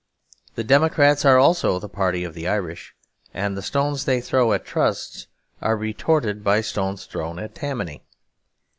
The 0.55 0.63
Democrats 0.63 1.25
are 1.25 1.37
also 1.37 1.77
the 1.77 1.87
party 1.87 2.23
of 2.23 2.33
the 2.33 2.47
Irish; 2.47 2.95
and 3.35 3.55
the 3.55 3.61
stones 3.61 4.05
they 4.05 4.19
throw 4.19 4.51
at 4.51 4.65
Trusts 4.65 5.27
are 5.61 5.77
retorted 5.77 6.43
by 6.43 6.61
stones 6.61 7.05
thrown 7.05 7.37
at 7.37 7.53
Tammany. 7.53 8.03